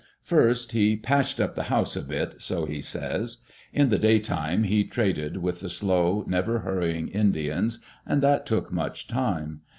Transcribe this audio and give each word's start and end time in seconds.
First, 0.23 0.71
he 0.71 0.95
"patched 0.97 1.39
up 1.39 1.53
the 1.53 1.65
house 1.69 1.95
a 1.95 2.01
bit," 2.01 2.41
so 2.41 2.65
he 2.65 2.81
says. 2.81 3.43
In 3.71 3.89
the 3.89 3.99
daytime 3.99 4.63
he 4.63 4.83
traded 4.83 5.37
with 5.37 5.59
the 5.59 5.69
slow, 5.69 6.25
never 6.27 6.61
hurrying 6.61 7.07
In 7.09 7.31
dians, 7.31 7.83
and 8.03 8.23
that 8.23 8.47
took 8.47 8.71
much 8.73 9.07
time. 9.07 9.61